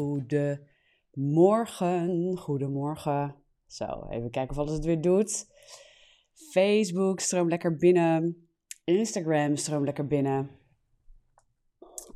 [0.00, 3.34] Goedemorgen, goedemorgen.
[3.66, 5.46] Zo, even kijken of alles het weer doet.
[6.52, 8.48] Facebook, stroom lekker binnen.
[8.84, 10.50] Instagram, stroom lekker binnen.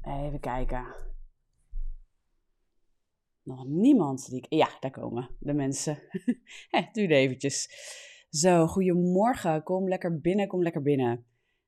[0.03, 0.87] Even kijken.
[3.43, 4.47] Nog niemand die.
[4.49, 6.03] Ja, daar komen de mensen.
[6.71, 7.69] eh, duurde eventjes.
[8.31, 9.63] Zo, goedemorgen.
[9.63, 11.27] Kom lekker binnen, kom lekker binnen.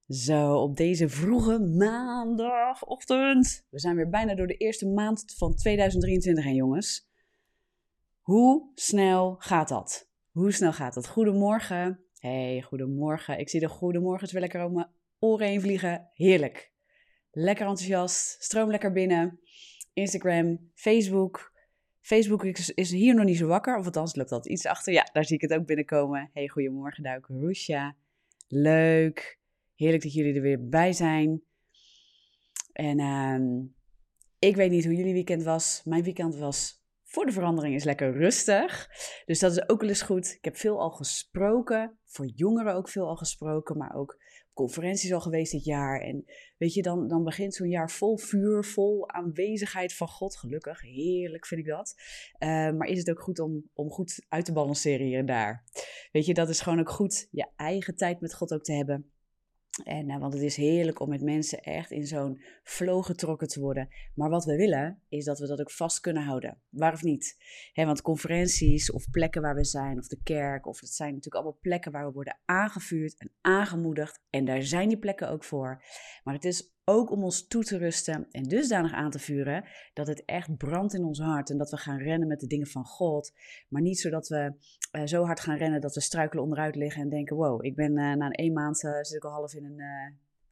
[0.09, 3.67] Zo, op deze vroege maandagochtend.
[3.71, 7.09] We zijn weer bijna door de eerste maand van 2023 heen, jongens.
[8.21, 10.11] Hoe snel gaat dat?
[10.31, 11.09] Hoe snel gaat dat?
[11.09, 12.01] Goedemorgen.
[12.19, 13.39] Hey, goedemorgen.
[13.39, 16.11] Ik zie de goedemorgens weer lekker op mijn oren heen vliegen.
[16.13, 16.73] Heerlijk.
[17.31, 18.43] Lekker enthousiast.
[18.43, 19.41] Stroom lekker binnen.
[19.93, 21.53] Instagram, Facebook.
[22.01, 23.77] Facebook is, is hier nog niet zo wakker.
[23.77, 24.93] Of althans, loopt dat iets achter.
[24.93, 26.31] Ja, daar zie ik het ook binnenkomen.
[26.33, 27.27] Hey, goedemorgen, Duik.
[27.27, 27.97] Roesja.
[28.49, 29.45] Leuk.
[29.77, 31.43] Heerlijk dat jullie er weer bij zijn.
[32.73, 33.65] En uh,
[34.39, 35.81] ik weet niet hoe jullie weekend was.
[35.85, 36.85] Mijn weekend was
[37.17, 38.89] voor de verandering is lekker rustig.
[39.25, 40.35] Dus dat is ook wel eens goed.
[40.39, 41.99] Ik heb veel al gesproken.
[42.05, 43.77] Voor jongeren ook veel al gesproken.
[43.77, 44.19] Maar ook
[44.53, 46.01] conferenties al geweest dit jaar.
[46.01, 46.25] En
[46.57, 50.37] weet je, dan, dan begint zo'n jaar vol vuur, vol aanwezigheid van God.
[50.37, 51.95] Gelukkig, heerlijk vind ik dat.
[52.39, 55.65] Uh, maar is het ook goed om, om goed uit te balanceren hier en daar?
[56.13, 59.11] Weet je, dat is gewoon ook goed je eigen tijd met God ook te hebben.
[59.85, 63.61] En, uh, want het is heerlijk om met mensen echt in zo'n flow getrokken te
[63.61, 63.89] worden.
[64.15, 66.61] Maar wat we willen, is dat we dat ook vast kunnen houden.
[66.69, 67.37] Waar of niet?
[67.75, 71.61] Want conferenties of plekken waar we zijn, of de kerk, of het zijn natuurlijk allemaal
[71.61, 74.21] plekken waar we worden aangevuurd en aangemoedigd.
[74.31, 75.83] En daar zijn die plekken ook voor.
[76.25, 80.07] Maar het is ook om ons toe te rusten en dusdanig aan te vuren dat
[80.07, 82.85] het echt brandt in ons hart en dat we gaan rennen met de dingen van
[82.85, 83.33] God.
[83.69, 84.53] Maar niet zodat we
[84.93, 87.91] uh, zo hard gaan rennen dat we struikelen onderuit liggen en denken: wow, ik ben
[87.91, 89.83] uh, na een maand uh, zit ik al half in een.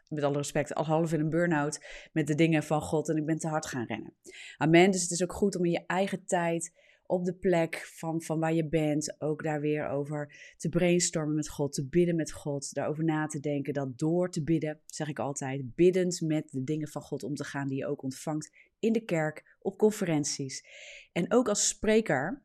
[0.09, 3.27] met alle respect, al half in een burn-out met de dingen van God en ik
[3.27, 4.15] ben te hard gaan rennen.
[4.57, 4.91] Amen.
[4.91, 6.73] Dus het is ook goed om in je eigen tijd
[7.07, 11.49] op de plek van, van waar je bent, ook daar weer over te brainstormen met
[11.49, 15.19] God, te bidden met God, daarover na te denken, dat door te bidden, zeg ik
[15.19, 18.93] altijd, biddend met de dingen van God om te gaan die je ook ontvangt in
[18.93, 20.65] de kerk, op conferenties.
[21.13, 22.43] En ook als spreker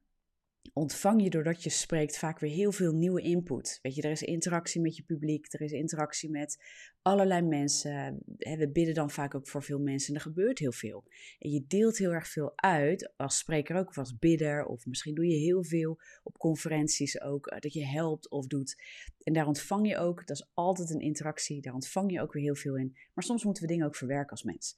[0.74, 3.80] ontvang je doordat je spreekt vaak weer heel veel nieuwe input.
[3.82, 6.64] Weet je, er is interactie met je publiek, er is interactie met
[7.02, 8.24] allerlei mensen.
[8.38, 11.04] We bidden dan vaak ook voor veel mensen en er gebeurt heel veel.
[11.40, 15.16] En je deelt heel erg veel uit, als spreker ook, of als bidder, of misschien
[15.16, 18.84] doe je heel veel op conferenties ook, dat je helpt of doet.
[19.24, 22.44] En daar ontvang je ook, dat is altijd een interactie, daar ontvang je ook weer
[22.44, 22.98] heel veel in.
[23.14, 24.78] Maar soms moeten we dingen ook verwerken als mens.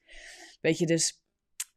[0.62, 1.21] Weet je, dus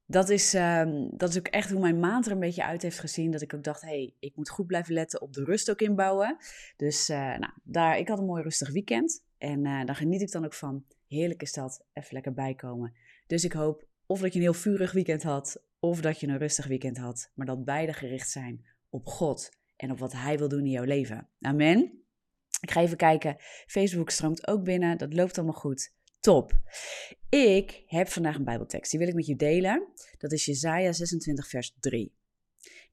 [0.07, 2.99] dat is, um, dat is ook echt hoe mijn maand er een beetje uit heeft
[2.99, 3.31] gezien.
[3.31, 5.81] Dat ik ook dacht, hé, hey, ik moet goed blijven letten op de rust ook
[5.81, 6.37] inbouwen.
[6.77, 9.25] Dus uh, nou, daar, ik had een mooi rustig weekend.
[9.39, 10.85] En uh, daar geniet ik dan ook van.
[11.09, 12.93] Heerlijk is dat, even lekker bijkomen.
[13.27, 16.39] Dus ik hoop of dat je een heel vurig weekend had, of dat je een
[16.39, 17.31] rustig weekend had.
[17.35, 20.85] Maar dat beide gericht zijn op God en op wat Hij wil doen in jouw
[20.85, 21.29] leven.
[21.41, 22.03] Amen.
[22.61, 23.37] Ik ga even kijken.
[23.67, 24.99] Facebook stroomt ook binnen.
[24.99, 25.93] Dat loopt allemaal goed.
[26.25, 26.53] Top.
[27.29, 28.91] Ik heb vandaag een Bijbeltekst.
[28.91, 29.89] Die wil ik met je delen.
[30.19, 32.15] Dat is Jesaja 26, vers 3.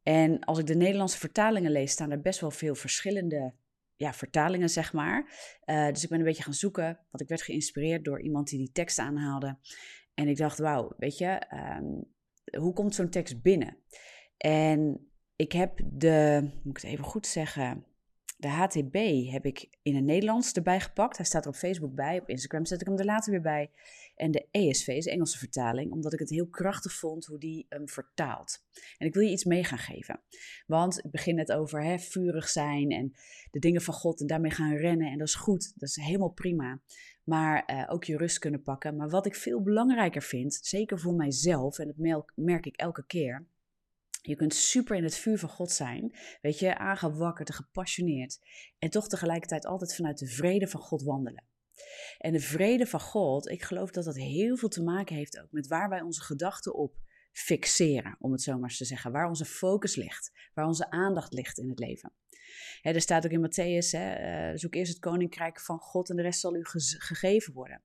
[0.03, 3.53] En als ik de Nederlandse vertalingen lees, staan er best wel veel verschillende
[3.96, 5.19] ja, vertalingen, zeg maar.
[5.66, 8.59] Uh, dus ik ben een beetje gaan zoeken, want ik werd geïnspireerd door iemand die
[8.59, 9.58] die tekst aanhaalde.
[10.13, 11.42] En ik dacht, wauw, weet je,
[11.80, 12.13] um,
[12.62, 13.78] hoe komt zo'n tekst binnen?
[14.38, 17.86] En ik heb de, moet ik het even goed zeggen,
[18.41, 18.96] de HTB
[19.31, 21.18] heb ik in het Nederlands erbij gepakt.
[21.18, 22.19] Hij staat er op Facebook bij.
[22.19, 23.72] Op Instagram zet ik hem er later weer bij.
[24.16, 27.66] En de ESV is de Engelse vertaling, omdat ik het heel krachtig vond hoe die
[27.69, 28.66] hem vertaalt.
[28.97, 30.19] En ik wil je iets mee gaan geven.
[30.68, 33.13] Want ik begin net over hè, vurig zijn en
[33.51, 35.12] de dingen van God en daarmee gaan rennen.
[35.12, 36.80] En dat is goed, dat is helemaal prima.
[37.24, 38.96] Maar uh, ook je rust kunnen pakken.
[38.96, 43.46] Maar wat ik veel belangrijker vind, zeker voor mijzelf, en dat merk ik elke keer,
[44.21, 48.39] je kunt super in het vuur van God zijn, weet je, aangewakkerd en gepassioneerd.
[48.79, 51.45] En toch tegelijkertijd altijd vanuit de vrede van God wandelen.
[52.18, 55.51] En de vrede van God, ik geloof dat dat heel veel te maken heeft ook
[55.51, 56.95] met waar wij onze gedachten op
[57.31, 59.12] fixeren, om het zo maar eens te zeggen.
[59.12, 62.13] Waar onze focus ligt, waar onze aandacht ligt in het leven.
[62.81, 66.39] Er staat ook in Matthäus, uh, zoek eerst het koninkrijk van God en de rest
[66.39, 66.62] zal u
[66.97, 67.83] gegeven worden.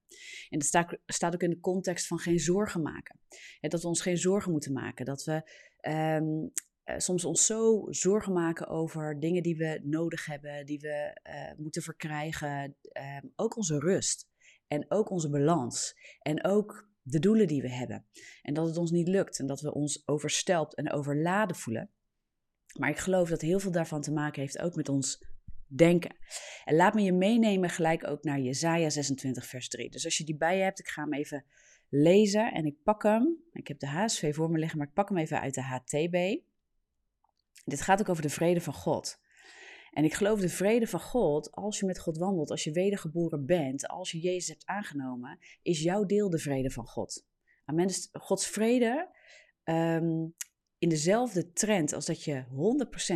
[0.48, 3.20] En dat staat, staat ook in de context van geen zorgen maken.
[3.60, 5.50] Hè, dat we ons geen zorgen moeten maken, dat we
[5.80, 6.52] um,
[6.96, 11.82] soms ons zo zorgen maken over dingen die we nodig hebben, die we uh, moeten
[11.82, 12.76] verkrijgen.
[12.92, 14.28] Uh, ook onze rust
[14.66, 18.06] en ook onze balans en ook de doelen die we hebben.
[18.42, 21.90] En dat het ons niet lukt en dat we ons overstelpt en overladen voelen.
[22.78, 25.24] Maar ik geloof dat heel veel daarvan te maken heeft ook met ons
[25.66, 26.16] denken.
[26.64, 29.90] En laat me je meenemen gelijk ook naar Jesaja 26 vers 3.
[29.90, 31.44] Dus als je die bij je hebt, ik ga hem even
[31.88, 33.36] lezen en ik pak hem.
[33.52, 36.40] Ik heb de HSV voor me liggen, maar ik pak hem even uit de HTB.
[37.64, 39.20] Dit gaat ook over de vrede van God.
[39.90, 43.46] En ik geloof de vrede van God, als je met God wandelt, als je wedergeboren
[43.46, 47.26] bent, als je Jezus hebt aangenomen, is jouw deel de vrede van God.
[47.64, 47.86] Amen.
[47.86, 49.08] Dus Gods vrede
[49.62, 50.26] ehm,
[50.78, 52.44] in dezelfde trend als dat je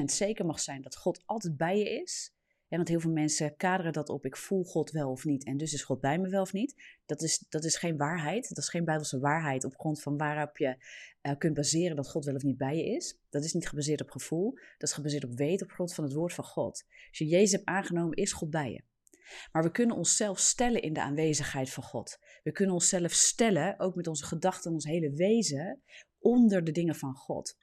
[0.00, 2.34] 100% zeker mag zijn dat God altijd bij je is.
[2.70, 5.56] Ja, want heel veel mensen kaderen dat op, ik voel God wel of niet en
[5.56, 6.82] dus is God bij me wel of niet.
[7.06, 10.56] Dat is, dat is geen waarheid, dat is geen bijbelse waarheid op grond van waarop
[10.56, 10.84] je
[11.22, 13.18] uh, kunt baseren dat God wel of niet bij je is.
[13.30, 16.12] Dat is niet gebaseerd op gevoel, dat is gebaseerd op weten op grond van het
[16.12, 16.84] woord van God.
[17.08, 18.82] Als je Jezus hebt aangenomen, is God bij je.
[19.52, 22.18] Maar we kunnen onszelf stellen in de aanwezigheid van God.
[22.42, 25.82] We kunnen onszelf stellen, ook met onze gedachten en ons hele wezen,
[26.18, 27.56] onder de dingen van God.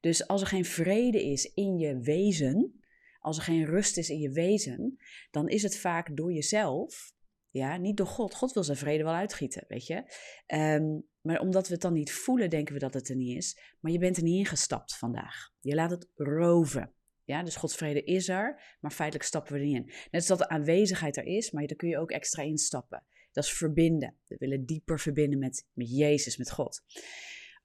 [0.00, 2.79] Dus als er geen vrede is in je wezen,
[3.20, 4.98] als er geen rust is in je wezen,
[5.30, 7.12] dan is het vaak door jezelf,
[7.50, 8.34] ja, niet door God.
[8.34, 10.04] God wil zijn vrede wel uitgieten, weet je.
[10.46, 13.60] Ehm, maar omdat we het dan niet voelen, denken we dat het er niet is.
[13.80, 15.52] Maar je bent er niet ingestapt vandaag.
[15.60, 16.92] Je laat het roven.
[17.24, 19.84] Ja, dus Gods vrede is er, maar feitelijk stappen we er niet in.
[19.84, 23.04] Net als dat de aanwezigheid er is, maar daar kun je ook extra instappen.
[23.32, 24.16] Dat is verbinden.
[24.26, 26.82] We willen dieper verbinden met, met Jezus, met God.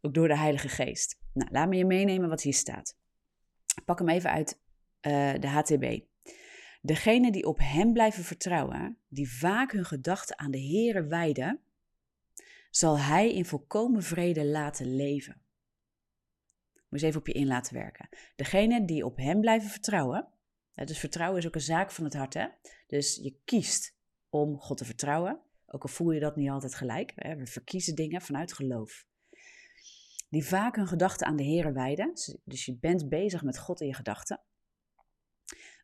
[0.02, 1.20] Ook door de Heilige Geest.
[1.34, 2.98] Nou, laat me je meenemen wat hier staat.
[3.86, 4.60] Pak hem even uit
[5.08, 6.04] uh, de HTB.
[6.82, 11.60] Degenen die op Hem blijven vertrouwen, die vaak hun gedachten aan de Here wijden,
[12.70, 15.42] zal Hij in volkomen vrede laten leven.
[16.74, 18.10] Moet eens even op je in laten werken.
[18.36, 20.28] Degenen die op Hem blijven vertrouwen,
[20.74, 22.48] dus vertrouwen is ook een zaak van het hart, hè?
[22.88, 23.98] Dus je kiest
[24.30, 27.14] om God te vertrouwen, ook al voel je dat niet altijd gelijk.
[27.16, 29.06] We verkiezen dingen vanuit geloof.
[30.30, 32.14] Die vaak hun gedachten aan de Here wijden,
[32.44, 34.42] dus je bent bezig met God in je gedachten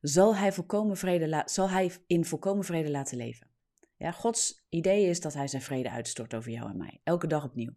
[0.02, 3.50] zal hij, volkomen vrede zal hij in volkomen vrede laten leven.
[3.98, 7.44] Ja, Gods idee is dat hij zijn vrede uitstort over jou en mij, elke dag
[7.44, 7.74] opnieuw.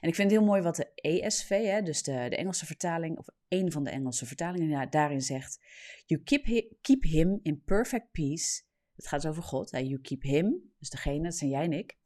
[0.00, 3.18] En ik vind het heel mooi wat de ESV, hè, dus de, de Engelse vertaling,
[3.18, 5.60] of een van de Engelse vertalingen, daarin zegt:
[6.06, 8.62] You keep, keep him in perfect peace.
[8.94, 9.70] Het gaat over God.
[9.70, 11.96] You keep him, dus degene, dat zijn jij en ik.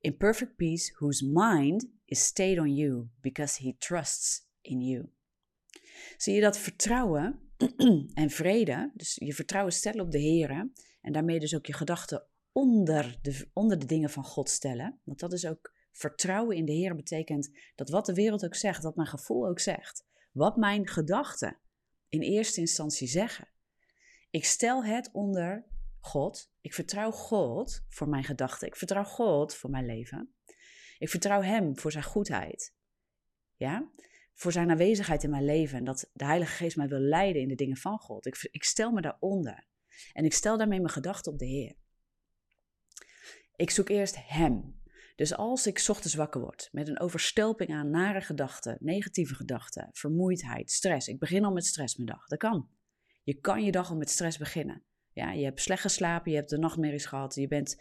[0.00, 5.10] In perfect peace, whose mind is stayed on you, because he trusts in you.
[6.16, 7.45] Zie je dat vertrouwen
[8.14, 10.70] en vrede, dus je vertrouwen stellen op de Heer
[11.00, 15.00] en daarmee dus ook je gedachten onder de, onder de dingen van God stellen.
[15.04, 18.82] Want dat is ook vertrouwen in de Heer betekent dat wat de wereld ook zegt,
[18.82, 21.58] wat mijn gevoel ook zegt, wat mijn gedachten
[22.08, 23.48] in eerste instantie zeggen.
[24.30, 25.66] Ik stel het onder
[26.00, 26.50] God.
[26.60, 28.68] Ik vertrouw God voor mijn gedachten.
[28.68, 30.34] Ik vertrouw God voor mijn leven.
[30.98, 32.74] Ik vertrouw Hem voor zijn goedheid.
[33.56, 33.90] Ja?
[34.36, 35.78] Voor zijn aanwezigheid in mijn leven.
[35.78, 38.26] En dat de Heilige Geest mij wil leiden in de dingen van God.
[38.26, 39.66] Ik, ik stel me daaronder.
[40.12, 41.74] En ik stel daarmee mijn gedachten op de Heer.
[43.56, 44.80] Ik zoek eerst Hem.
[45.16, 50.70] Dus als ik ochtends wakker word met een overstelping aan nare gedachten, negatieve gedachten, vermoeidheid,
[50.70, 51.08] stress.
[51.08, 52.26] Ik begin al met stress mijn dag.
[52.26, 52.68] Dat kan.
[53.22, 54.82] Je kan je dag al met stress beginnen.
[55.16, 57.76] Ja, je hebt slecht geslapen, je hebt de nachtmerries gehad, je bent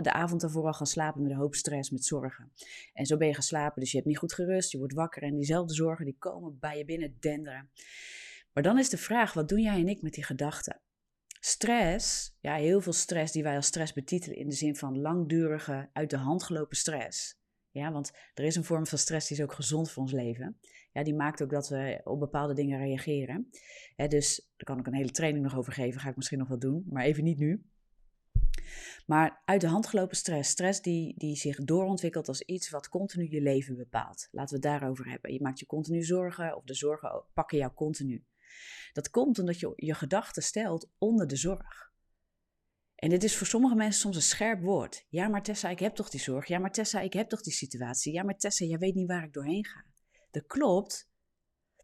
[0.00, 2.52] de avond ervoor al gaan slapen met een hoop stress, met zorgen.
[2.92, 5.34] En zo ben je geslapen, dus je hebt niet goed gerust, je wordt wakker en
[5.34, 7.70] diezelfde zorgen die komen bij je binnen denderen.
[8.52, 10.80] Maar dan is de vraag, wat doen jij en ik met die gedachten?
[11.40, 15.88] Stress, ja, heel veel stress die wij als stress betitelen in de zin van langdurige,
[15.92, 17.38] uit de hand gelopen stress.
[17.70, 20.58] Ja, want er is een vorm van stress die is ook gezond voor ons leven.
[20.96, 23.50] Ja, die maakt ook dat we op bepaalde dingen reageren.
[23.96, 26.58] dus daar kan ik een hele training nog over geven, ga ik misschien nog wel
[26.58, 27.64] doen, maar even niet nu.
[29.06, 33.30] Maar uit de hand gelopen stress, stress die, die zich doorontwikkelt als iets wat continu
[33.30, 34.28] je leven bepaalt.
[34.30, 35.32] Laten we het daarover hebben.
[35.32, 38.24] Je maakt je continu zorgen of de zorgen pakken jou continu.
[38.92, 41.92] Dat komt omdat je je gedachten stelt onder de zorg.
[42.94, 45.06] En dit is voor sommige mensen soms een scherp woord.
[45.08, 46.46] Ja, maar Tessa, ik heb toch die zorg.
[46.46, 48.12] Ja, maar Tessa, ik heb toch die situatie.
[48.12, 49.84] Ja, maar Tessa, jij weet niet waar ik doorheen ga.
[50.36, 51.10] Dat klopt.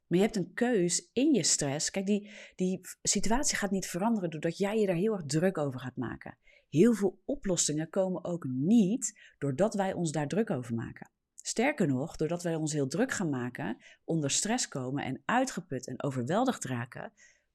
[0.06, 1.90] Maar je hebt een keus in je stress.
[1.90, 5.80] Kijk, die, die situatie gaat niet veranderen doordat jij je daar heel erg druk over
[5.80, 6.38] gaat maken.
[6.68, 11.10] Heel veel oplossingen komen ook niet doordat wij ons daar druk over maken.
[11.34, 16.02] Sterker nog, doordat wij ons heel druk gaan maken, onder stress komen en uitgeput en
[16.02, 17.12] overweldigd raken,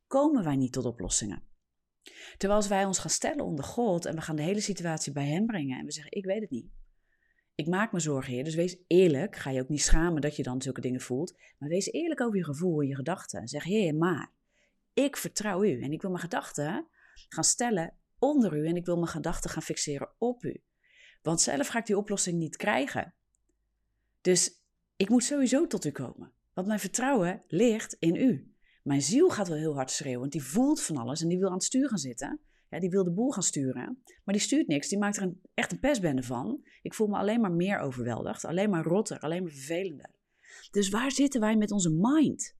[0.07, 1.43] komen wij niet tot oplossingen.
[2.37, 5.27] Terwijl als wij ons gaan stellen onder God en we gaan de hele situatie bij
[5.27, 6.69] Hem brengen en we zeggen: Ik weet het niet.
[7.57, 8.43] Ik maak me zorgen, Heer.
[8.43, 9.35] Dus wees eerlijk.
[9.35, 11.37] Ga je ook niet schamen dat je dan zulke dingen voelt.
[11.57, 13.39] Maar wees eerlijk over je gevoel en je gedachten.
[13.41, 14.31] En zeg: Heer, maar
[14.93, 16.87] ik vertrouw U en ik wil mijn gedachten
[17.29, 20.63] gaan stellen onder U en ik wil mijn gedachten gaan fixeren op U.
[21.21, 23.13] Want zelf ga ik die oplossing niet krijgen.
[24.21, 24.61] Dus
[24.95, 26.31] ik moet sowieso tot U komen.
[26.53, 28.55] Want mijn vertrouwen ligt in U.
[28.83, 31.47] Mijn ziel gaat wel heel hard schreeuwen, want die voelt van alles en die wil
[31.47, 32.39] aan het stuur gaan zitten.
[32.69, 34.87] Ja, die wil de boel gaan sturen, maar die stuurt niks.
[34.87, 36.61] Die maakt er een, echt een pestbende van.
[36.81, 40.09] Ik voel me alleen maar meer overweldigd, alleen maar rotter, alleen maar vervelender.
[40.71, 42.55] Dus waar zitten wij met onze mind?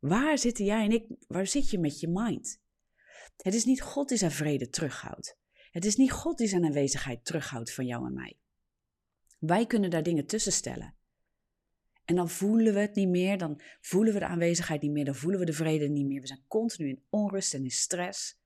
[0.00, 2.60] Waar zitten jij en ik, waar zit je met je mind?
[3.36, 5.38] Het is niet God die zijn vrede terughoudt.
[5.70, 8.38] Het is niet God die zijn aanwezigheid terughoudt van jou en mij.
[9.38, 10.94] Wij kunnen daar dingen tussen stellen.
[12.04, 15.14] En dan voelen we het niet meer, dan voelen we de aanwezigheid niet meer, dan
[15.14, 16.20] voelen we de vrede niet meer.
[16.20, 18.39] We zijn continu in onrust en in stress.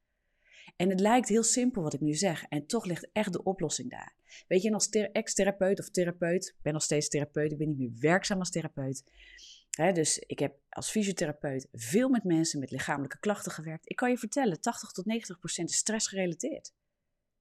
[0.77, 3.91] En het lijkt heel simpel wat ik nu zeg, en toch ligt echt de oplossing
[3.91, 4.15] daar.
[4.49, 7.99] Weet je, als ex-therapeut of therapeut, ik ben nog steeds therapeut, ik ben niet meer
[7.99, 9.05] werkzaam als therapeut.
[9.71, 13.91] dus ik heb als fysiotherapeut veel met mensen met lichamelijke klachten gewerkt.
[13.91, 16.73] Ik kan je vertellen, 80 tot 90 procent is stress gerelateerd.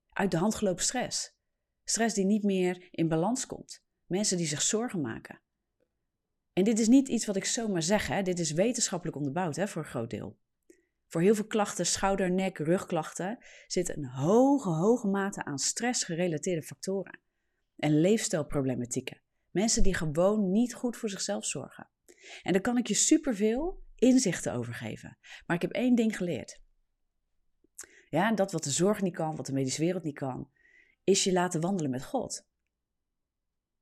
[0.10, 1.36] Uit de hand gelopen stress.
[1.84, 3.84] Stress die niet meer in balans komt.
[4.06, 5.42] Mensen die zich zorgen maken.
[6.54, 8.22] En dit is niet iets wat ik zomaar zeg, hè.
[8.22, 10.38] dit is wetenschappelijk onderbouwd hè, voor een groot deel.
[11.14, 17.20] Voor heel veel klachten, schouder, nek, rugklachten, zit een hoge, hoge mate aan stressgerelateerde factoren.
[17.76, 19.22] En leefstijlproblematieken.
[19.52, 21.90] Mensen die gewoon niet goed voor zichzelf zorgen.
[22.42, 25.18] En daar kan ik je superveel inzichten over geven.
[25.46, 26.62] Maar ik heb één ding geleerd.
[28.10, 30.50] Ja, dat wat de zorg niet kan, wat de medische wereld niet kan,
[31.04, 32.48] is je laten wandelen met God.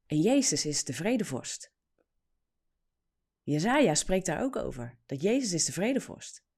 [0.06, 1.74] En Jezus is de vredevorst.
[3.42, 6.50] Jezaja spreekt daar ook over, dat Jezus is de vredevorst.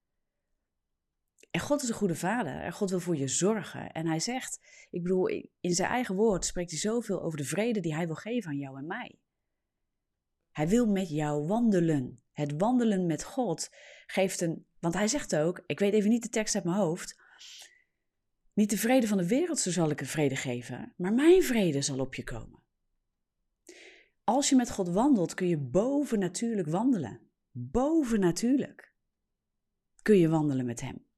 [1.53, 3.91] En God is een goede vader en God wil voor je zorgen.
[3.91, 5.27] En hij zegt, ik bedoel,
[5.59, 8.57] in zijn eigen woord spreekt hij zoveel over de vrede die hij wil geven aan
[8.57, 9.19] jou en mij.
[10.51, 12.23] Hij wil met jou wandelen.
[12.31, 13.69] Het wandelen met God
[14.05, 17.21] geeft een, want hij zegt ook, ik weet even niet de tekst uit mijn hoofd,
[18.53, 21.81] niet de vrede van de wereld, zo zal ik een vrede geven, maar mijn vrede
[21.81, 22.63] zal op je komen.
[24.23, 27.31] Als je met God wandelt, kun je bovennatuurlijk wandelen.
[27.51, 28.93] Bovennatuurlijk
[30.01, 31.11] kun je wandelen met Hem.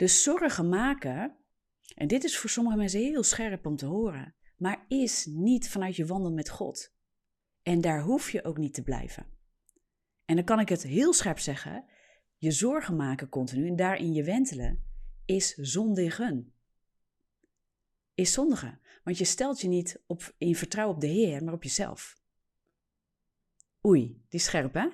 [0.00, 1.36] Dus zorgen maken,
[1.94, 5.96] en dit is voor sommige mensen heel scherp om te horen, maar is niet vanuit
[5.96, 6.94] je wandel met God.
[7.62, 9.26] En daar hoef je ook niet te blijven.
[10.24, 11.84] En dan kan ik het heel scherp zeggen:
[12.36, 14.84] je zorgen maken continu en daarin je wentelen
[15.24, 16.52] is zondigen.
[18.14, 18.80] Is zondigen.
[19.04, 22.20] Want je stelt je niet op, in vertrouwen op de Heer, maar op jezelf.
[23.86, 24.88] Oei, die scherp hè?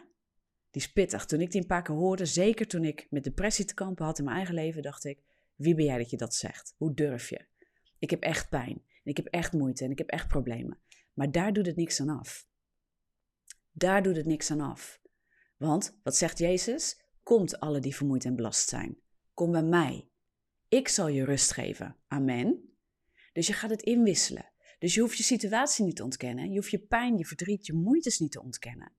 [0.76, 1.26] Die is pittig.
[1.26, 4.18] Toen ik die een paar keer hoorde, zeker toen ik met depressie te kampen had
[4.18, 5.23] in mijn eigen leven, dacht ik:
[5.54, 6.75] wie ben jij dat je dat zegt?
[6.76, 7.45] Hoe durf je?
[7.99, 8.73] Ik heb echt pijn.
[8.73, 10.78] En ik heb echt moeite en ik heb echt problemen.
[11.14, 12.49] Maar daar doet het niks aan af.
[13.73, 15.00] Daar doet het niks aan af.
[15.56, 17.00] Want, wat zegt Jezus?
[17.23, 18.99] Komt alle die vermoeid en belast zijn.
[19.35, 20.09] Kom bij mij.
[20.68, 21.97] Ik zal je rust geven.
[22.09, 22.76] Amen.
[23.33, 24.52] Dus je gaat het inwisselen.
[24.78, 26.50] Dus je hoeft je situatie niet te ontkennen.
[26.50, 28.92] Je hoeft je pijn, je verdriet, je moeites niet te ontkennen.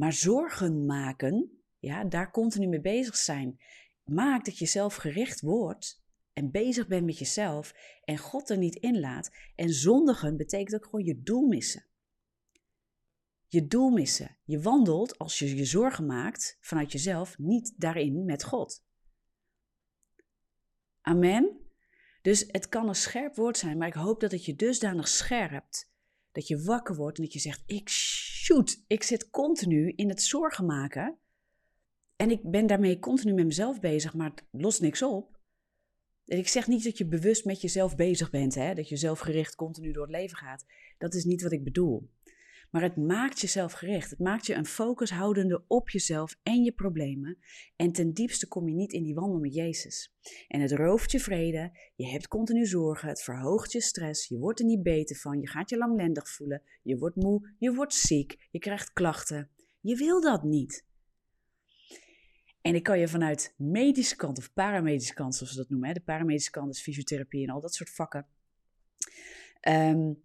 [0.00, 3.60] Maar zorgen maken, ja, daar continu mee bezig zijn,
[4.04, 6.02] maakt dat je zelf gericht wordt
[6.32, 9.30] en bezig bent met jezelf en God er niet in laat.
[9.54, 11.86] En zondigen betekent ook gewoon je doel missen.
[13.46, 14.36] Je doel missen.
[14.44, 18.84] Je wandelt als je je zorgen maakt vanuit jezelf niet daarin met God.
[21.00, 21.60] Amen.
[22.22, 25.89] Dus het kan een scherp woord zijn, maar ik hoop dat het je dusdanig scherpt.
[26.32, 30.22] Dat je wakker wordt en dat je zegt: Ik shoot, ik zit continu in het
[30.22, 31.18] zorgen maken.
[32.16, 35.38] En ik ben daarmee continu met mezelf bezig, maar het lost niks op.
[36.26, 38.74] En ik zeg niet dat je bewust met jezelf bezig bent, hè?
[38.74, 40.64] dat je zelfgericht continu door het leven gaat.
[40.98, 42.10] Dat is niet wat ik bedoel.
[42.70, 44.10] Maar het maakt jezelf gericht.
[44.10, 47.38] Het maakt je een focus houdende op jezelf en je problemen.
[47.76, 50.14] En ten diepste kom je niet in die wandel met Jezus.
[50.48, 51.78] En het rooft je vrede.
[51.96, 53.08] Je hebt continu zorgen.
[53.08, 54.28] Het verhoogt je stress.
[54.28, 55.40] Je wordt er niet beter van.
[55.40, 56.62] Je gaat je lamlendig voelen.
[56.82, 57.54] Je wordt moe.
[57.58, 58.48] Je wordt ziek.
[58.50, 59.50] Je krijgt klachten.
[59.80, 60.88] Je wil dat niet.
[62.60, 65.94] En ik kan je vanuit medische kant of paramedische kant, zoals ze dat noemen, hè,
[65.94, 68.26] de paramedische kant is fysiotherapie en al dat soort vakken.
[69.68, 70.22] Um,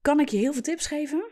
[0.00, 1.30] kan ik je heel veel tips geven,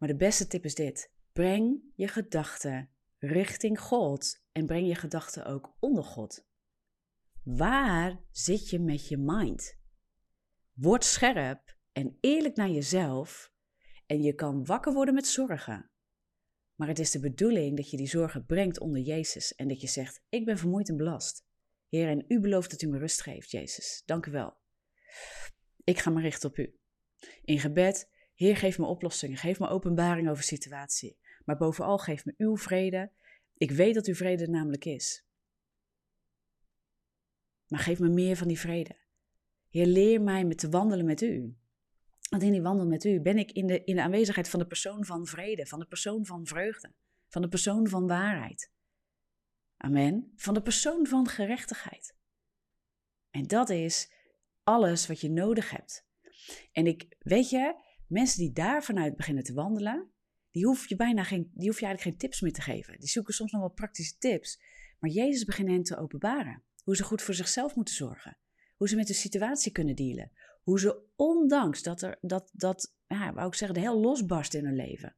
[0.00, 1.12] maar de beste tip is dit.
[1.32, 6.46] Breng je gedachten richting God en breng je gedachten ook onder God.
[7.42, 9.78] Waar zit je met je mind?
[10.72, 13.52] Word scherp en eerlijk naar jezelf
[14.06, 15.90] en je kan wakker worden met zorgen.
[16.74, 19.88] Maar het is de bedoeling dat je die zorgen brengt onder Jezus en dat je
[19.88, 21.46] zegt: Ik ben vermoeid en belast.
[21.88, 24.02] Heer, en u belooft dat u me rust geeft, Jezus.
[24.06, 24.56] Dank u wel.
[25.84, 26.78] Ik ga me richten op u.
[27.44, 28.09] In gebed,
[28.40, 31.18] Heer, geef me oplossingen, geef me openbaring over situatie.
[31.44, 33.10] Maar bovenal geef me uw vrede.
[33.56, 35.24] Ik weet dat uw vrede namelijk is.
[37.66, 38.96] Maar geef me meer van die vrede.
[39.68, 41.56] Heer, leer mij met te wandelen met u.
[42.30, 44.66] Want in die wandel met u ben ik in de, in de aanwezigheid van de
[44.66, 46.92] persoon van vrede, van de persoon van vreugde,
[47.28, 48.70] van de persoon van waarheid.
[49.76, 50.32] Amen.
[50.36, 52.14] Van de persoon van gerechtigheid.
[53.30, 54.12] En dat is
[54.62, 56.06] alles wat je nodig hebt.
[56.72, 60.10] En ik, weet je, mensen die daar vanuit beginnen te wandelen,
[60.50, 62.98] die hoef je bijna geen, die hoef je eigenlijk geen tips meer te geven.
[62.98, 64.60] Die zoeken soms nog wel praktische tips.
[64.98, 66.62] Maar Jezus begint hen te openbaren.
[66.84, 68.38] Hoe ze goed voor zichzelf moeten zorgen.
[68.76, 70.32] Hoe ze met de situatie kunnen dealen.
[70.62, 74.64] Hoe ze ondanks dat er, dat, dat ja, wou ik zeggen, de heel losbarst in
[74.64, 75.16] hun leven.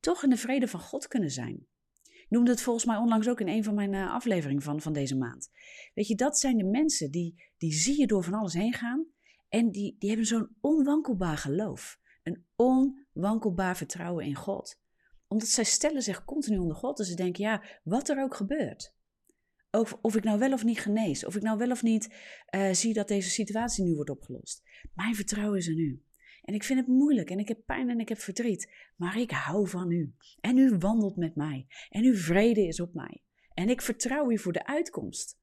[0.00, 1.66] Toch in de vrede van God kunnen zijn.
[2.02, 4.92] Ik noemde het volgens mij onlangs ook in een van mijn uh, afleveringen van, van
[4.92, 5.50] deze maand.
[5.94, 9.06] Weet je, dat zijn de mensen die, die zie je door van alles heen gaan.
[9.48, 11.98] En die, die hebben zo'n onwankelbaar geloof.
[12.24, 14.80] Een onwankelbaar vertrouwen in God.
[15.28, 16.98] Omdat zij stellen zich continu onder God.
[16.98, 18.94] En ze denken, ja, wat er ook gebeurt.
[19.70, 21.24] Of, of ik nou wel of niet genees.
[21.24, 22.14] Of ik nou wel of niet
[22.54, 24.62] uh, zie dat deze situatie nu wordt opgelost.
[24.94, 26.02] Mijn vertrouwen is er nu.
[26.42, 28.72] En ik vind het moeilijk en ik heb pijn en ik heb verdriet.
[28.96, 30.14] Maar ik hou van u.
[30.40, 31.66] En u wandelt met mij.
[31.88, 33.22] En uw vrede is op mij.
[33.54, 35.38] En ik vertrouw u voor de uitkomst.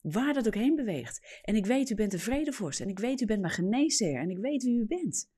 [0.00, 1.40] Waar dat ook heen beweegt.
[1.42, 2.80] En ik weet, u bent de vredevorst.
[2.80, 4.20] En ik weet, u bent mijn geneesheer.
[4.20, 5.30] En ik weet wie u bent.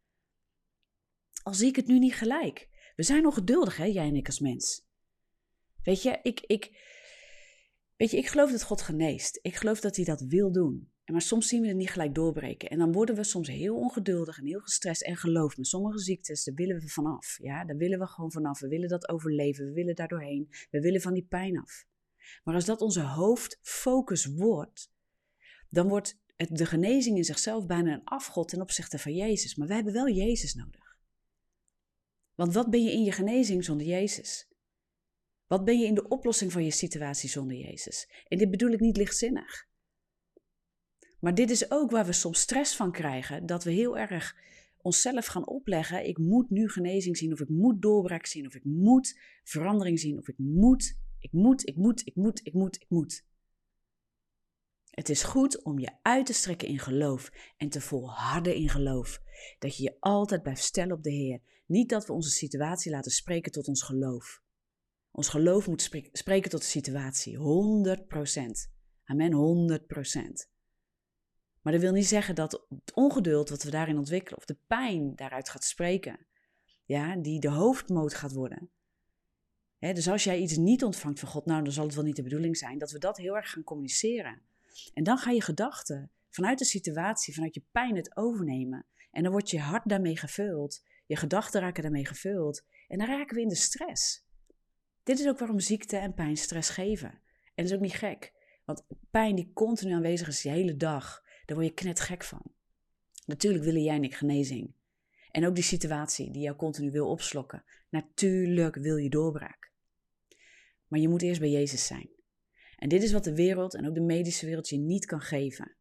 [1.43, 2.69] Al zie ik het nu niet gelijk.
[2.97, 4.87] We zijn nog geduldig, hè, jij en ik als mens.
[5.83, 6.71] Weet je, ik, ik,
[7.97, 9.39] weet je, ik geloof dat God geneest.
[9.43, 10.93] Ik geloof dat hij dat wil doen.
[11.05, 12.71] Maar soms zien we het niet gelijk doorbreken.
[12.71, 15.03] En dan worden we soms heel ongeduldig en heel gestrest.
[15.03, 17.39] En geloof me, sommige ziektes, daar willen we vanaf.
[17.43, 18.61] Ja, daar willen we gewoon vanaf.
[18.61, 19.65] We willen dat overleven.
[19.65, 20.49] We willen daar doorheen.
[20.71, 21.87] We willen van die pijn af.
[22.45, 24.93] Maar als dat onze hoofdfocus wordt,
[25.69, 29.55] dan wordt het, de genezing in zichzelf bijna een afgod ten opzichte van Jezus.
[29.55, 30.88] Maar we hebben wel Jezus nodig.
[32.39, 34.49] Want wat ben je in je genezing zonder Jezus?
[35.47, 38.09] Wat ben je in de oplossing van je situatie zonder Jezus?
[38.29, 39.69] En dit bedoel ik niet lichtzinnig.
[41.21, 44.37] Maar dit is ook waar we soms stress van krijgen, dat we heel erg
[44.77, 48.65] onszelf gaan opleggen: ik moet nu genezing zien, of ik moet doorbraak zien, of ik
[48.65, 52.89] moet verandering zien, of ik moet, ik moet, ik moet, ik moet, ik moet, ik
[52.89, 53.25] moet.
[54.91, 59.23] Het is goed om je uit te strekken in geloof en te volharden in geloof.
[59.59, 61.41] Dat je je altijd blijft stellen op de Heer.
[61.69, 64.43] Niet dat we onze situatie laten spreken tot ons geloof.
[65.11, 67.37] Ons geloof moet spreken tot de situatie.
[67.37, 67.41] 100%.
[69.05, 70.51] Amen, 100%.
[71.63, 75.17] Maar dat wil niet zeggen dat het ongeduld wat we daarin ontwikkelen, of de pijn
[75.17, 76.27] daaruit gaat spreken,
[76.85, 78.71] ja, die de hoofdmoot gaat worden.
[79.79, 82.23] dus als jij iets niet ontvangt van God, nou dan zal het wel niet de
[82.23, 84.43] bedoeling zijn dat we dat heel erg gaan communiceren.
[84.95, 88.87] En dan ga je gedachten vanuit de situatie, vanuit je pijn het overnemen.
[89.11, 92.65] En dan wordt je hart daarmee gevuld, je gedachten raken daarmee gevuld.
[92.89, 94.27] En dan raken we in de stress.
[95.03, 97.09] Dit is ook waarom ziekte en pijn stress geven.
[97.09, 98.33] En dat is ook niet gek,
[98.65, 102.43] want pijn die continu aanwezig is de hele dag, daar word je knet gek van.
[103.27, 104.73] Natuurlijk willen jij en ik genezing.
[105.31, 107.65] En ook die situatie die jou continu wil opslokken.
[107.91, 109.73] Natuurlijk wil je doorbraak.
[110.87, 112.09] Maar je moet eerst bij Jezus zijn.
[112.77, 115.77] En dit is wat de wereld en ook de medische wereld je niet kan geven.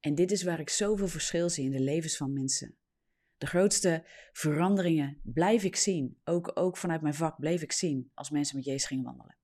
[0.00, 2.78] En dit is waar ik zoveel verschil zie in de levens van mensen.
[3.40, 8.30] De grootste veranderingen blijf ik zien, ook, ook vanuit mijn vak bleef ik zien als
[8.30, 9.36] mensen met Jezus gingen wandelen.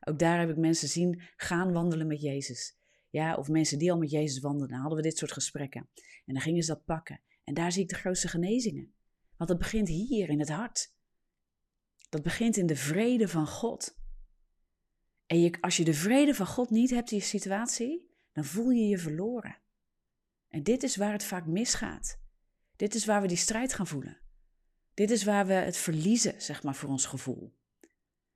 [0.00, 2.78] Ook daar heb ik mensen zien gaan wandelen met Jezus.
[3.10, 5.88] Ja, of mensen die al met Jezus wandelden, dan hadden we dit soort gesprekken.
[6.24, 7.20] En dan gingen ze dat pakken.
[7.44, 8.94] En daar zie ik de grootste genezingen.
[9.36, 10.94] Want het begint hier in het hart.
[12.08, 13.98] Dat begint in de vrede van God.
[15.26, 18.70] En je, als je de vrede van God niet hebt in je situatie, dan voel
[18.70, 19.58] je je verloren.
[20.48, 22.22] En dit is waar het vaak misgaat.
[22.76, 24.18] Dit is waar we die strijd gaan voelen.
[24.94, 27.54] Dit is waar we het verliezen, zeg maar, voor ons gevoel.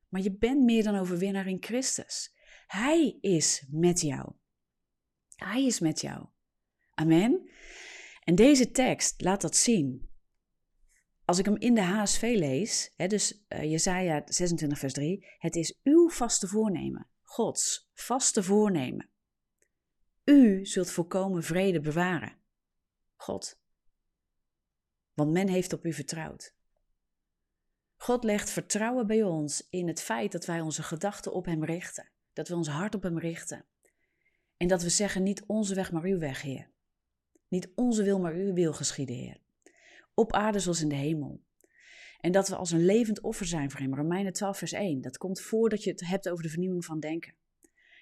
[0.08, 2.34] Maar je bent meer dan overwinnaar in Christus.
[2.66, 4.32] Hij is met jou.
[5.34, 6.26] Hij is met jou.
[6.94, 7.50] Amen.
[8.24, 10.10] En deze tekst laat dat zien.
[11.24, 15.56] Als ik hem in de HSV lees, hè, dus uh, Jezaja 26 vers 3, het
[15.56, 19.10] is uw vaste voornemen, Gods vaste voornemen.
[20.24, 22.36] U zult volkomen vrede bewaren.
[23.16, 23.58] God.
[25.18, 26.54] Want men heeft op u vertrouwd.
[27.96, 32.08] God legt vertrouwen bij ons in het feit dat wij onze gedachten op Hem richten,
[32.32, 33.64] dat we ons hart op Hem richten.
[34.56, 36.70] En dat we zeggen, niet onze weg, maar uw weg, Heer.
[37.48, 39.40] Niet onze wil, maar uw wil geschieden, Heer.
[40.14, 41.40] Op aarde zoals in de hemel.
[42.20, 43.94] En dat we als een levend offer zijn voor Hem.
[43.94, 45.00] Romeinen 12, vers 1.
[45.00, 47.34] Dat komt voordat je het hebt over de vernieuwing van denken.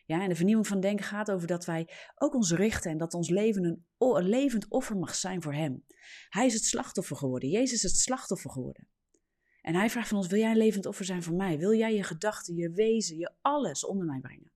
[0.06, 3.14] Ja, en de vernieuwing van denken gaat over dat wij ook ons richten en dat
[3.14, 3.64] ons leven
[3.98, 5.84] een, levend offer mag zijn voor Hem.
[6.28, 7.48] Hij is het slachtoffer geworden.
[7.48, 8.88] Jezus is het slachtoffer geworden.
[9.60, 11.58] En Hij vraagt van ons: Wil jij een levend offer zijn voor mij?
[11.58, 14.52] Wil jij je gedachten, je wezen, je alles onder mij brengen?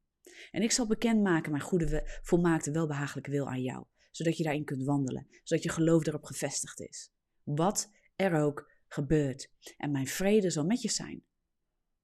[0.50, 4.84] En ik zal bekendmaken mijn goede, volmaakte, welbehagelijke wil aan jou, zodat je daarin kunt
[4.84, 7.10] wandelen, zodat je geloof erop gevestigd is.
[7.42, 9.50] Wat er ook gebeurt.
[9.76, 11.24] En mijn vrede zal met je zijn.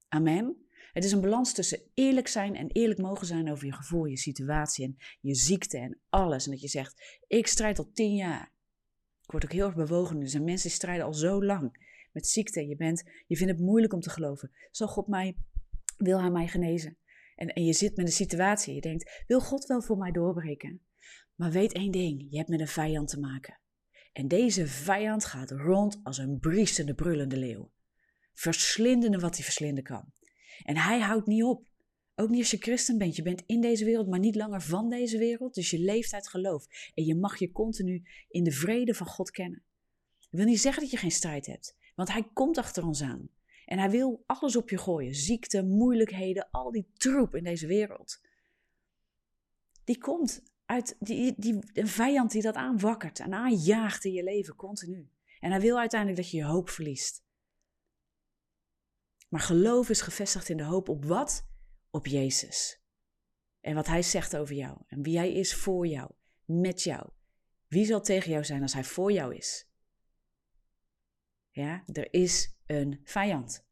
[0.07, 0.66] Amen.
[0.97, 4.17] Het is een balans tussen eerlijk zijn en eerlijk mogen zijn over je gevoel, je
[4.17, 6.45] situatie en je ziekte en alles.
[6.45, 8.53] En dat je zegt, ik strijd al tien jaar.
[9.21, 10.21] Ik word ook heel erg bewogen.
[10.21, 12.67] Er zijn mensen die strijden al zo lang met ziekte.
[12.67, 14.51] Je, bent, je vindt het moeilijk om te geloven.
[14.71, 15.37] Zal God mij,
[15.97, 16.97] wil hij mij genezen?
[17.35, 18.73] En, en je zit met een situatie.
[18.73, 20.81] Je denkt, wil God wel voor mij doorbreken?
[21.35, 23.59] Maar weet één ding, je hebt met een vijand te maken.
[24.13, 27.71] En deze vijand gaat rond als een briesende, brullende leeuw.
[28.33, 30.15] Verslindende wat hij verslinden kan.
[30.63, 31.67] En hij houdt niet op.
[32.15, 33.15] Ook niet als je christen bent.
[33.15, 35.53] Je bent in deze wereld, maar niet langer van deze wereld.
[35.53, 36.65] Dus je leeft uit geloof.
[36.93, 39.63] En je mag je continu in de vrede van God kennen.
[40.19, 41.75] Dat wil niet zeggen dat je geen strijd hebt.
[41.95, 43.29] Want hij komt achter ons aan.
[43.65, 45.15] En hij wil alles op je gooien.
[45.15, 48.21] Ziekte, moeilijkheden, al die troep in deze wereld.
[49.83, 54.55] Die komt uit die, die, een vijand die dat aanwakkert en aanjaagt in je leven
[54.55, 55.09] continu.
[55.39, 57.23] En hij wil uiteindelijk dat je je hoop verliest.
[59.27, 61.47] Maar geloof is gevestigd in de hoop op wat?
[61.89, 62.81] Op Jezus.
[63.61, 64.77] En wat Hij zegt over jou.
[64.87, 66.11] En wie Hij is voor jou.
[66.45, 67.09] Met jou.
[67.67, 69.67] Wie zal tegen jou zijn als Hij voor jou is?
[71.49, 73.65] Ja, er is een vijand.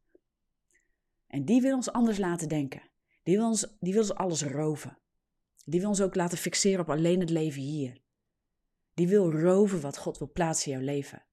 [1.28, 2.82] En die wil ons anders laten denken.
[3.24, 4.98] Die wil ons, die wil ons alles roven.
[5.66, 8.02] Die wil ons ook laten fixeren op alleen het leven hier.
[8.94, 11.26] Die wil roven wat God wil plaatsen in jouw leven.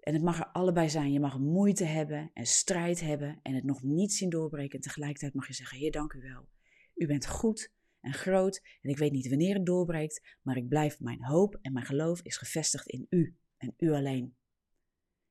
[0.00, 1.12] En het mag er allebei zijn.
[1.12, 4.74] Je mag moeite hebben en strijd hebben en het nog niet zien doorbreken.
[4.74, 6.48] En tegelijkertijd mag je zeggen: Heer, dank u wel.
[6.94, 11.00] U bent goed en groot en ik weet niet wanneer het doorbreekt, maar ik blijf
[11.00, 14.34] mijn hoop en mijn geloof is gevestigd in u en u alleen.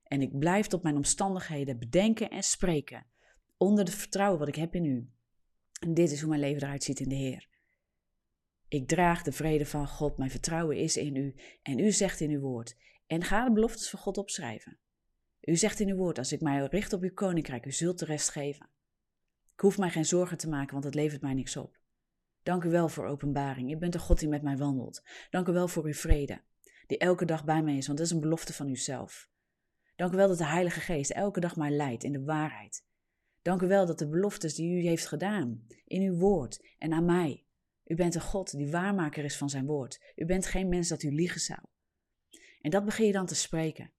[0.02, 3.06] En ik blijf tot mijn omstandigheden bedenken en spreken
[3.56, 5.10] onder het vertrouwen wat ik heb in u.
[5.80, 7.48] En dit is hoe mijn leven eruit ziet in de Heer.
[8.68, 12.30] Ik draag de vrede van God, mijn vertrouwen is in u en u zegt in
[12.30, 12.76] uw woord:
[13.10, 14.78] en ga de beloftes van God opschrijven.
[15.40, 18.04] U zegt in uw woord, als ik mij richt op uw koninkrijk, u zult de
[18.04, 18.68] rest geven.
[19.54, 21.78] Ik hoef mij geen zorgen te maken, want het levert mij niks op.
[22.42, 23.72] Dank u wel voor openbaring.
[23.72, 25.02] U bent de God die met mij wandelt.
[25.30, 26.40] Dank u wel voor uw vrede,
[26.86, 29.28] die elke dag bij mij is, want dat is een belofte van uzelf.
[29.96, 32.84] Dank u wel dat de Heilige Geest elke dag mij leidt in de waarheid.
[33.42, 37.04] Dank u wel dat de beloftes die u heeft gedaan, in uw woord en aan
[37.04, 37.44] mij.
[37.84, 40.12] U bent een God die waarmaker is van zijn woord.
[40.16, 41.60] U bent geen mens dat u liegen zou.
[42.60, 43.92] En dat begin je dan te spreken.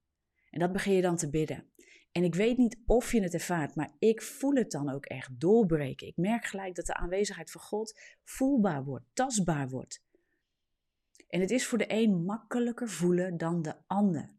[0.49, 1.71] En dat begin je dan te bidden.
[2.11, 5.39] En ik weet niet of je het ervaart, maar ik voel het dan ook echt
[5.39, 6.07] doorbreken.
[6.07, 10.03] Ik merk gelijk dat de aanwezigheid van God voelbaar wordt, tastbaar wordt.
[11.27, 14.35] En het is voor de een makkelijker voelen dan de ander.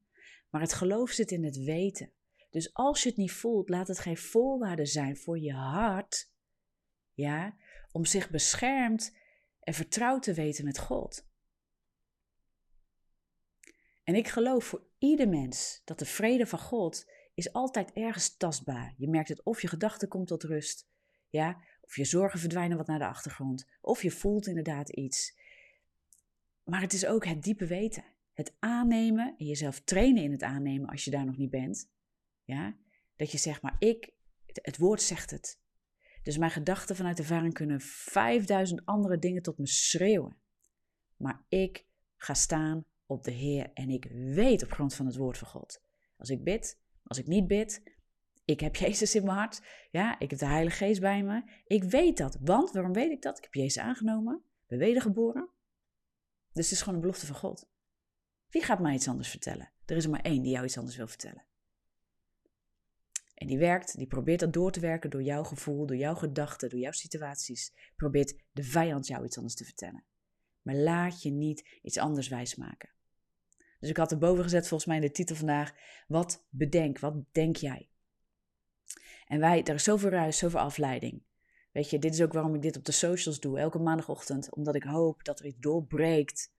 [0.51, 2.13] Maar het geloof zit in het weten.
[2.51, 6.31] Dus als je het niet voelt, laat het geen voorwaarde zijn voor je hart,
[7.13, 7.57] ja,
[7.93, 9.17] om zich beschermd
[9.61, 11.27] en vertrouwd te weten met God.
[14.13, 18.95] En ik geloof voor ieder mens dat de vrede van God is altijd ergens tastbaar.
[18.97, 20.89] Je merkt het of je gedachten komt tot rust,
[21.29, 25.39] ja, of je zorgen verdwijnen wat naar de achtergrond, of je voelt inderdaad iets.
[26.65, 30.89] Maar het is ook het diepe weten, het aannemen en jezelf trainen in het aannemen
[30.89, 31.91] als je daar nog niet bent.
[32.45, 32.77] Ja,
[33.17, 34.13] dat je zegt, maar ik,
[34.47, 35.61] het woord zegt het.
[36.23, 40.37] Dus mijn gedachten vanuit ervaring kunnen 5000 andere dingen tot me schreeuwen.
[41.17, 45.39] Maar ik ga staan op de Heer en ik weet op grond van het woord
[45.39, 45.83] van God.
[46.17, 47.83] Als ik bid, als ik niet bid,
[48.45, 51.43] ik heb Jezus in mijn hart, ja, ik heb de Heilige Geest bij me.
[51.65, 53.39] Ik weet dat, want waarom weet ik dat?
[53.39, 55.51] Ik heb Jezus aangenomen, ben wedergeboren.
[56.53, 57.69] Dus het is gewoon een belofte van God.
[58.49, 59.73] Wie gaat mij iets anders vertellen?
[59.87, 61.45] Er is er maar één die jou iets anders wil vertellen.
[63.35, 66.69] En die werkt, die probeert dat door te werken door jouw gevoel, door jouw gedachten,
[66.69, 67.73] door jouw situaties.
[67.97, 70.05] Probeert de vijand jou iets anders te vertellen.
[70.63, 72.91] Maar laat je niet iets anders wijsmaken.
[73.83, 75.75] Dus ik had erboven gezet volgens mij in de titel vandaag,
[76.09, 77.89] wat bedenk, wat denk jij?
[79.27, 81.23] En wij, er is zoveel ruis, zoveel afleiding.
[81.73, 84.55] Weet je, dit is ook waarom ik dit op de socials doe, elke maandagochtend.
[84.55, 86.55] Omdat ik hoop dat er iets doorbreekt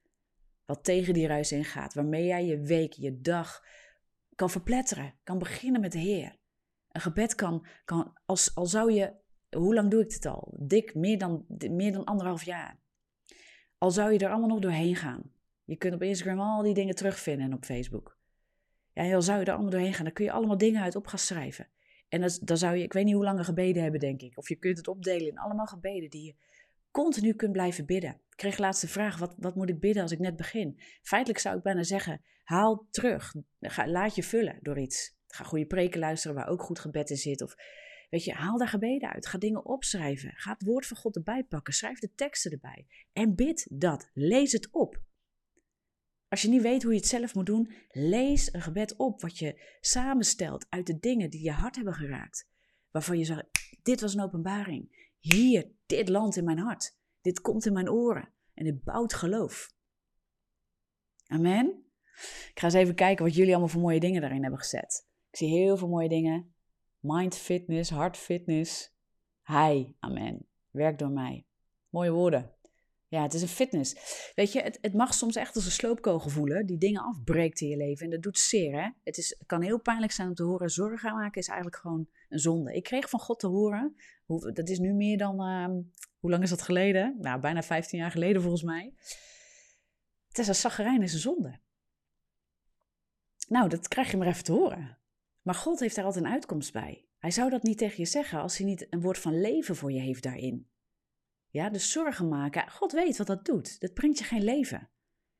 [0.66, 1.94] wat tegen die ruis ingaat.
[1.94, 3.66] Waarmee jij je week, je dag
[4.36, 5.14] kan verpletteren.
[5.24, 6.38] Kan beginnen met de Heer.
[6.92, 9.14] Een gebed kan, kan als, al zou je,
[9.50, 10.58] hoe lang doe ik dit al?
[10.60, 12.80] Dik, meer dan, meer dan anderhalf jaar.
[13.78, 15.33] Al zou je er allemaal nog doorheen gaan.
[15.63, 18.17] Je kunt op Instagram al die dingen terugvinden en op Facebook.
[18.93, 20.95] Ja, en al zou je er allemaal doorheen gaan, dan kun je allemaal dingen uit
[20.95, 21.67] op gaan schrijven.
[22.10, 24.38] En dan zou je, ik weet niet hoe lange gebeden hebben, denk ik.
[24.38, 26.36] Of je kunt het opdelen in allemaal gebeden die je
[26.91, 28.10] continu kunt blijven bidden.
[28.10, 30.80] Ik kreeg laatst de vraag, wat, wat moet ik bidden als ik net begin?
[31.02, 33.34] Feitelijk zou ik bijna zeggen, haal terug.
[33.60, 35.15] Ga, laat je vullen door iets.
[35.28, 37.41] Ga goede preken luisteren waar ook goed gebed in zit.
[37.41, 37.56] Of
[38.10, 39.28] weet je, haal daar gebeden uit.
[39.28, 40.34] Ga dingen opschrijven.
[40.36, 41.73] Ga het woord van God erbij pakken.
[41.73, 42.88] Schrijf de teksten erbij.
[43.13, 44.10] En bid dat.
[44.13, 45.02] Lees het op.
[46.34, 49.38] Als je niet weet hoe je het zelf moet doen, lees een gebed op wat
[49.38, 52.50] je samenstelt uit de dingen die je hart hebben geraakt.
[52.91, 53.46] waarvan je zegt,
[53.84, 55.12] dit was een openbaring.
[55.19, 56.98] Hier, dit landt in mijn hart.
[57.22, 58.30] Dit komt in mijn oren.
[58.54, 59.74] En dit bouwt geloof.
[61.28, 61.84] Amen.
[62.50, 65.08] Ik ga eens even kijken wat jullie allemaal voor mooie dingen daarin hebben gezet.
[65.30, 66.54] Ik zie heel veel mooie dingen.
[67.00, 68.96] Mind fitness, heart fitness.
[69.41, 70.46] Hij, amen.
[70.69, 71.46] Werk door mij.
[71.89, 72.52] Mooie woorden.
[73.13, 73.95] Ja, het is een fitness.
[74.36, 77.67] Weet je, het, het mag soms echt als een sloopkogel voelen, die dingen afbreekt in
[77.67, 78.06] je leven.
[78.06, 78.89] En dat doet zeer, hè?
[79.04, 80.69] Het, is, kan heel pijnlijk zijn om te horen.
[80.69, 82.76] Zorgen maken is eigenlijk gewoon een zonde.
[82.76, 83.95] Ik kreeg van God te horen,
[84.26, 85.82] hoe, dat is nu meer dan, ehm,
[86.19, 87.17] hoe lang is dat geleden?
[87.19, 88.93] Nou, bijna 15 jaar geleden volgens mij.
[90.32, 91.60] Een zaggerijn is een zonde.
[93.47, 94.97] Nou, dat krijg je maar even te horen.
[95.41, 97.06] Maar God heeft daar altijd een uitkomst bij.
[97.17, 99.91] Hij zou dat niet tegen je zeggen als hij niet een woord van leven voor
[99.91, 100.71] je heeft daarin.
[101.54, 102.70] Ja, dus zorgen maken.
[102.70, 103.80] God weet wat dat doet.
[103.80, 104.89] Dat brengt je geen leven.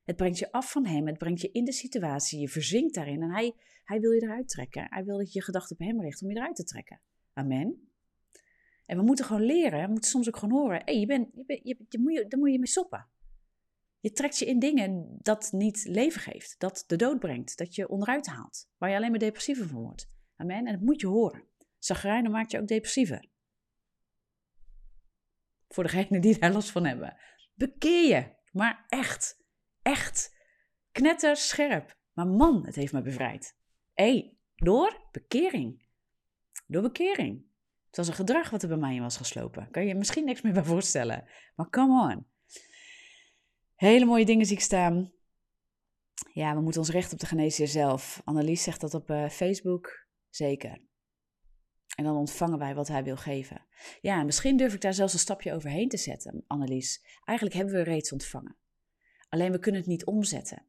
[0.04, 1.06] Het brengt je af van hem.
[1.06, 2.40] Het brengt je in de situatie.
[2.40, 3.22] Je verzinkt daarin.
[3.22, 4.86] En hij, hij wil je eruit trekken.
[4.88, 7.00] Hij wil dat je je gedachten op hem richt om je eruit te trekken.
[7.32, 7.88] Amen.
[8.86, 9.84] En we moeten gewoon leren.
[9.84, 10.82] We moeten soms ook gewoon horen.
[10.84, 13.08] Hey, je bent, je, bent, je, je, moet je, daar moet je mee stoppen.
[14.00, 16.54] Je trekt je in dingen dat niet leven geeft.
[16.58, 17.56] Dat de dood brengt.
[17.56, 18.68] Dat je onderuit haalt.
[18.76, 20.10] Waar je alleen maar depressiever van wordt.
[20.36, 20.66] Amen.
[20.66, 21.44] En dat moet je horen.
[21.78, 23.32] Zagrijnen maakt je ook depressiever.
[25.74, 27.16] Voor degenen die daar last van hebben.
[27.54, 28.26] Bekeer je.
[28.52, 29.44] Maar echt.
[29.82, 30.36] Echt.
[30.92, 31.96] Knetter scherp.
[32.12, 33.56] Maar man, het heeft me bevrijd.
[33.92, 35.86] Hé, hey, door bekering.
[36.66, 37.46] Door bekering.
[37.86, 39.70] Het was een gedrag wat er bij mij in was geslopen.
[39.70, 41.28] Kan je je misschien niks meer bij voorstellen.
[41.54, 42.26] Maar come on.
[43.74, 45.12] Hele mooie dingen zie ik staan.
[46.32, 48.20] Ja, we moeten ons recht op de geneesheer zelf.
[48.24, 50.06] Annelies zegt dat op uh, Facebook.
[50.28, 50.80] Zeker.
[51.94, 53.66] En dan ontvangen wij wat hij wil geven.
[54.00, 57.04] Ja, en misschien durf ik daar zelfs een stapje overheen te zetten, Annelies.
[57.24, 58.56] Eigenlijk hebben we reeds ontvangen.
[59.28, 60.66] Alleen we kunnen het niet omzetten.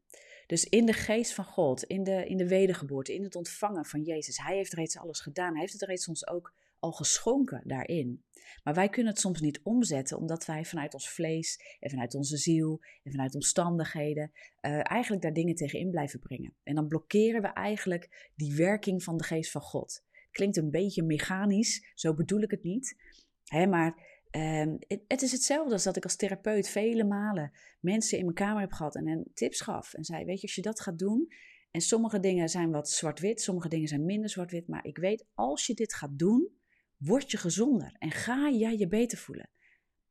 [0.47, 4.01] Dus in de geest van God, in de, in de wedergeboorte, in het ontvangen van
[4.01, 4.37] Jezus.
[4.37, 5.51] Hij heeft reeds alles gedaan.
[5.51, 8.23] Hij heeft het reeds ons ook al geschonken daarin.
[8.63, 12.37] Maar wij kunnen het soms niet omzetten, omdat wij vanuit ons vlees en vanuit onze
[12.37, 16.55] ziel en vanuit omstandigheden uh, eigenlijk daar dingen tegenin blijven brengen.
[16.63, 20.04] En dan blokkeren we eigenlijk die werking van de geest van God.
[20.35, 22.95] Klinkt een beetje mechanisch, zo bedoel ik het niet.
[23.43, 23.87] Hè, maar
[24.31, 28.35] um, het, het, is hetzelfde als dat ik als therapeut vele malen mensen in mijn
[28.35, 29.93] kamer heb gehad en hen tips gaf.
[29.93, 31.27] En zei, weet je, als je dat gaat doen,
[31.71, 35.65] en sommige dingen zijn wat zwart-wit, sommige dingen zijn minder zwart-wit, maar ik weet, als
[35.65, 36.49] je dit gaat doen,
[36.97, 39.49] word je gezonder en ga jij je beter voelen.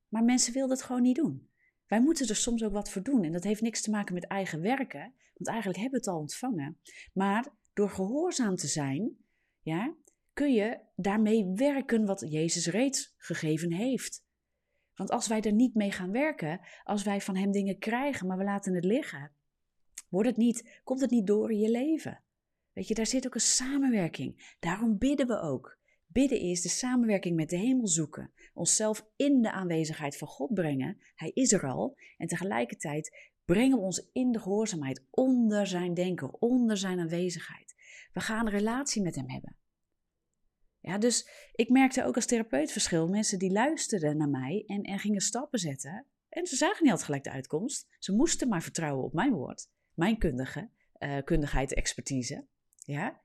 [0.09, 1.49] Maar mensen willen dat gewoon niet doen.
[1.87, 3.25] Wij moeten er soms ook wat voor doen.
[3.25, 6.21] En dat heeft niks te maken met eigen werken, want eigenlijk hebben we het al
[6.21, 6.79] ontvangen.
[7.13, 9.17] Maar door gehoorzaam te zijn,
[9.63, 9.95] ja,
[10.35, 14.25] kun je daarmee werken wat Jezus reeds gegeven heeft.
[14.95, 18.39] Want als wij er niet mee gaan werken, als wij van Hem dingen krijgen, maar
[18.39, 19.33] we laten het liggen,
[20.09, 22.23] wordt het niet, komt het niet door in je leven.
[22.73, 24.57] Weet je, daar zit ook een samenwerking.
[24.61, 25.79] Daarom bidden we ook.
[26.07, 28.33] Bidden is de samenwerking met de hemel zoeken.
[28.53, 30.99] Onszelf in de aanwezigheid van God brengen.
[31.15, 31.97] Hij is er al.
[32.17, 37.75] En tegelijkertijd brengen we ons in de gehoorzaamheid onder zijn denken, onder zijn aanwezigheid.
[38.13, 39.57] We gaan een relatie met hem hebben.
[40.85, 43.09] Ja, dus ik merkte ook als therapeut verschil.
[43.09, 46.07] Mensen die luisterden naar mij en, en gingen stappen zetten.
[46.29, 47.87] En ze zagen niet altijd gelijk de uitkomst.
[47.99, 49.69] Ze moesten maar vertrouwen op mijn woord.
[49.95, 52.47] Mijn kundige, uh, kundigheid, expertise.
[52.75, 53.21] Ja?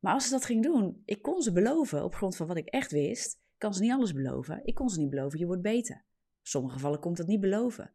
[0.00, 2.68] Maar als ze dat ging doen, ik kon ze beloven op grond van wat ik
[2.68, 3.32] echt wist.
[3.32, 4.60] Ik kan ze niet alles beloven.
[4.64, 5.96] Ik kon ze niet beloven, je wordt beter.
[5.96, 6.02] In
[6.42, 7.90] sommige gevallen komt dat niet beloven.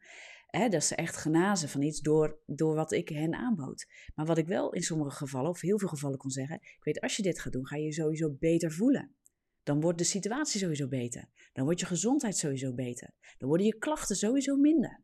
[0.52, 3.88] Dat ze echt genazen van iets door, door wat ik hen aanbood.
[4.16, 7.02] Maar wat ik wel in sommige gevallen, of heel veel gevallen kon zeggen, ik weet
[7.02, 9.16] als je dit gaat doen, ga je je sowieso beter voelen.
[9.64, 11.30] Dan wordt de situatie sowieso beter.
[11.54, 13.14] Dan wordt je gezondheid sowieso beter.
[13.38, 15.04] Dan worden je klachten sowieso minder.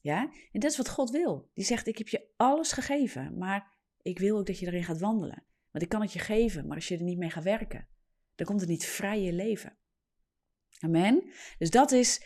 [0.00, 1.50] Ja, en dat is wat God wil.
[1.54, 5.00] Die zegt: Ik heb je alles gegeven, maar ik wil ook dat je erin gaat
[5.00, 5.44] wandelen.
[5.70, 7.88] Want ik kan het je geven, maar als je er niet mee gaat werken,
[8.34, 9.76] dan komt het niet vrij je leven.
[10.80, 11.32] Amen.
[11.58, 12.22] Dus dat is,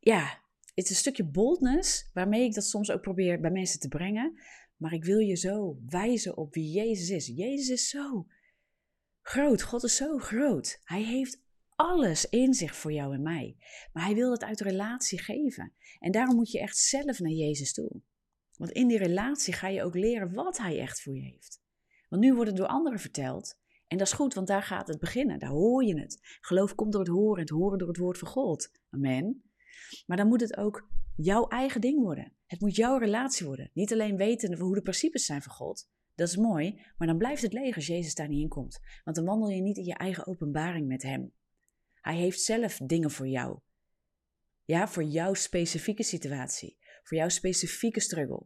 [0.00, 0.42] ja,
[0.76, 4.40] het is een stukje boldness waarmee ik dat soms ook probeer bij mensen te brengen.
[4.76, 7.26] Maar ik wil je zo wijzen op wie Jezus is.
[7.26, 8.26] Jezus is zo
[9.22, 9.62] groot.
[9.62, 10.80] God is zo groot.
[10.84, 13.56] Hij heeft alles in zich voor jou en mij.
[13.92, 15.72] Maar hij wil dat uit relatie geven.
[15.98, 18.00] En daarom moet je echt zelf naar Jezus toe.
[18.56, 21.60] Want in die relatie ga je ook leren wat hij echt voor je heeft.
[22.08, 23.58] Want nu wordt het door anderen verteld.
[23.86, 25.38] En dat is goed, want daar gaat het beginnen.
[25.38, 26.18] Daar hoor je het.
[26.40, 28.70] Geloof komt door het horen en het horen door het woord van God.
[28.90, 29.50] Amen.
[30.06, 32.32] Maar dan moet het ook jouw eigen ding worden.
[32.46, 33.70] Het moet jouw relatie worden.
[33.72, 35.88] Niet alleen weten hoe de principes zijn van God.
[36.14, 38.80] Dat is mooi, maar dan blijft het leeg als Jezus daar niet in komt.
[39.04, 41.32] Want dan wandel je niet in je eigen openbaring met Hem.
[42.00, 43.58] Hij heeft zelf dingen voor jou.
[44.64, 46.78] Ja, voor jouw specifieke situatie.
[47.02, 48.42] Voor jouw specifieke struggle.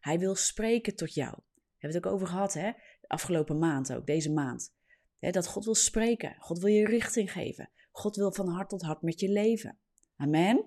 [0.00, 1.34] Hij wil spreken tot jou.
[1.54, 2.70] We hebben het ook over gehad, hè?
[3.12, 4.74] afgelopen maand ook, deze maand.
[5.18, 6.36] dat God wil spreken.
[6.38, 7.70] God wil je richting geven.
[7.90, 9.78] God wil van hart tot hart met je leven.
[10.22, 10.64] Amen.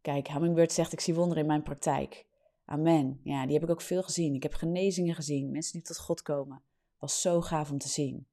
[0.00, 2.26] Kijk, Hummingbird zegt: Ik zie wonderen in mijn praktijk.
[2.64, 3.20] Amen.
[3.22, 4.34] Ja, die heb ik ook veel gezien.
[4.34, 5.50] Ik heb genezingen gezien.
[5.50, 6.62] Mensen die tot God komen.
[6.98, 8.26] Was zo gaaf om te zien.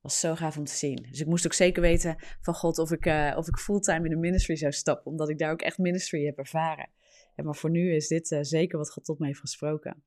[0.00, 1.06] Was zo gaaf om te zien.
[1.10, 4.10] Dus ik moest ook zeker weten van God of ik, uh, of ik fulltime in
[4.10, 5.06] de ministry zou stappen.
[5.10, 6.90] Omdat ik daar ook echt ministry heb ervaren.
[7.36, 10.02] Maar voor nu is dit uh, zeker wat God tot me heeft gesproken.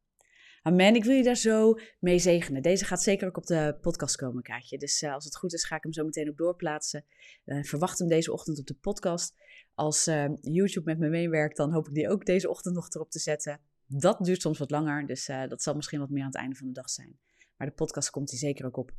[0.62, 0.96] Amen.
[0.96, 2.62] Ik wil je daar zo mee zegenen.
[2.62, 4.78] Deze gaat zeker ook op de podcast komen, Kaatje.
[4.78, 7.06] Dus uh, als het goed is, ga ik hem zo meteen ook doorplaatsen.
[7.46, 9.34] Uh, verwacht hem deze ochtend op de podcast.
[9.74, 13.12] Als uh, YouTube met me meewerkt, dan hoop ik die ook deze ochtend nog erop
[13.12, 13.62] te zetten.
[13.86, 16.68] Dat duurt soms wat langer, dus dat zal misschien wat meer aan het einde van
[16.68, 17.20] de dag zijn.
[17.58, 18.92] Maar de podcast komt hij zeker ook op.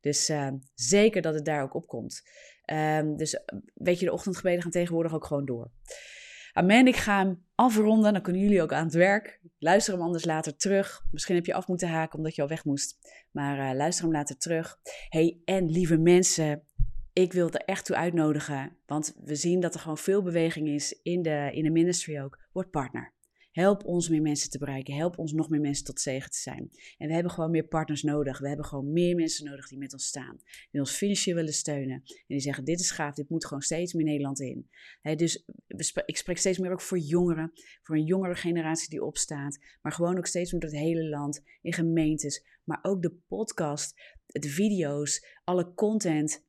[0.00, 0.32] Dus
[0.74, 2.22] zeker dat het daar ook op komt.
[2.64, 3.40] Ehm, dus
[3.74, 5.70] weet je, de ochtendgebeden gaan tegenwoordig ook gewoon door.
[6.54, 8.12] Amen, ik ga hem afronden.
[8.12, 9.40] Dan kunnen jullie ook aan het werk.
[9.58, 11.04] Luister hem anders later terug.
[11.10, 12.98] Misschien heb je af moeten haken omdat je al weg moest.
[13.30, 14.78] Maar uh, luister hem later terug.
[15.08, 16.66] Hey, en lieve mensen,
[17.12, 18.76] ik wil er echt toe uitnodigen.
[18.86, 22.38] Want we zien dat er gewoon veel beweging is in de, in de ministry ook.
[22.52, 23.12] Word partner.
[23.52, 24.94] Help ons meer mensen te bereiken.
[24.94, 26.70] Help ons nog meer mensen tot zegen te zijn.
[26.98, 28.38] En we hebben gewoon meer partners nodig.
[28.38, 30.36] We hebben gewoon meer mensen nodig die met ons staan.
[30.70, 32.02] Die ons financieel willen steunen.
[32.04, 34.68] En die zeggen: Dit is gaaf, dit moet gewoon steeds meer Nederland in.
[35.16, 35.44] dus
[36.06, 37.52] ik spreek steeds meer ook voor jongeren.
[37.82, 39.58] Voor een jongere generatie die opstaat.
[39.82, 41.42] Maar gewoon ook steeds meer door het hele land.
[41.62, 42.44] In gemeentes.
[42.64, 43.94] Maar ook de podcast,
[44.26, 46.44] de video's, alle content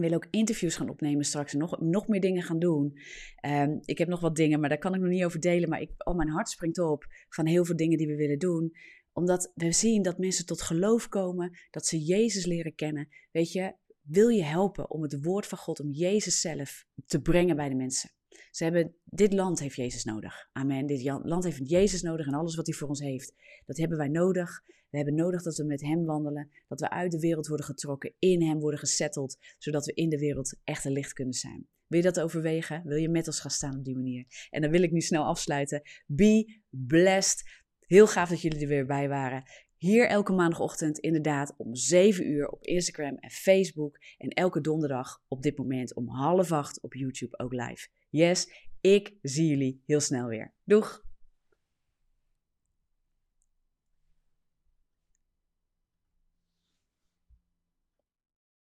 [0.00, 2.98] we willen ook interviews gaan opnemen straks nog, nog meer dingen gaan doen.
[3.46, 5.68] Um, ik heb nog wat dingen, maar daar kan ik nog niet over delen.
[5.68, 8.72] Maar ik, mijn hart springt op van heel veel dingen die we willen doen.
[9.12, 13.08] Omdat we zien dat mensen tot geloof komen, dat ze Jezus leren kennen.
[13.30, 17.56] Weet je, wil je helpen om het woord van God, om Jezus zelf te brengen
[17.56, 18.10] bij de mensen?
[18.50, 20.48] Ze hebben, dit land heeft Jezus nodig.
[20.52, 20.86] Amen.
[20.86, 23.34] Dit land heeft Jezus nodig en alles wat hij voor ons heeft.
[23.66, 24.62] Dat hebben wij nodig.
[24.90, 28.14] We hebben nodig dat we met Hem wandelen, dat we uit de wereld worden getrokken,
[28.18, 31.66] in Hem worden gesetteld, zodat we in de wereld echt een licht kunnen zijn.
[31.86, 32.82] Wil je dat overwegen?
[32.84, 34.26] Wil je met ons gaan staan op die manier?
[34.50, 35.82] En dan wil ik nu snel afsluiten.
[36.06, 37.42] Be blessed.
[37.86, 39.42] Heel gaaf dat jullie er weer bij waren.
[39.76, 43.98] Hier elke maandagochtend inderdaad om 7 uur op Instagram en Facebook.
[44.16, 47.88] En elke donderdag op dit moment om half acht op YouTube ook live.
[48.08, 50.54] Yes, ik zie jullie heel snel weer.
[50.64, 51.07] Doeg!